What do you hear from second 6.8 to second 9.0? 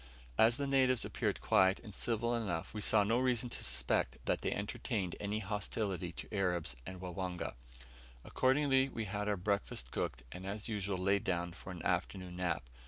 and Wangwana. Accordingly